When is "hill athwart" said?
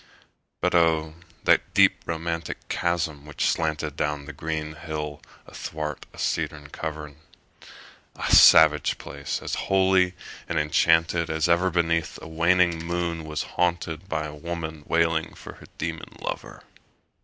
4.73-6.07